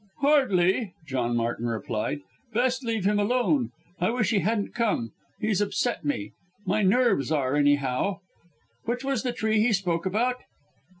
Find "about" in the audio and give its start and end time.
10.07-10.37